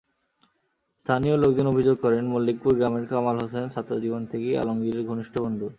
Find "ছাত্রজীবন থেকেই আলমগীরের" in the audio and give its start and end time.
3.69-5.07